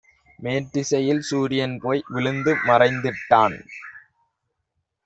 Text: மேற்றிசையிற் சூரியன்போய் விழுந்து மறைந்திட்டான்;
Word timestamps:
மேற்றிசையிற் 0.39 1.21
சூரியன்போய் 1.29 2.03
விழுந்து 2.07 2.53
மறைந்திட்டான்; 2.67 3.57